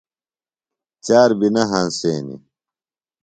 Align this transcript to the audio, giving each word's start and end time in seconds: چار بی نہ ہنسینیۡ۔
چار 1.05 1.29
بی 1.39 1.47
نہ 1.55 1.63
ہنسینیۡ۔ 1.71 2.41